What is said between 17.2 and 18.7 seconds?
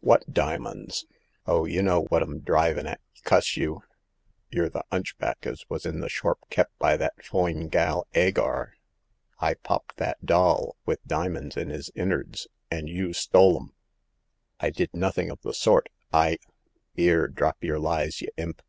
drop yer lies, y* imp